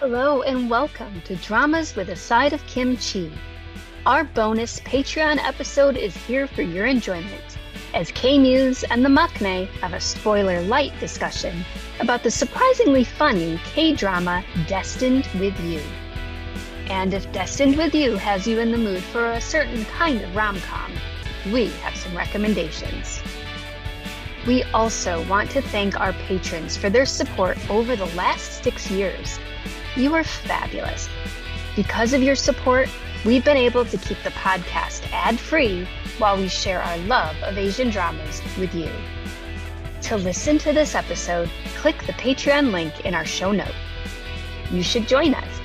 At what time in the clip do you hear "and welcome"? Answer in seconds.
0.42-1.22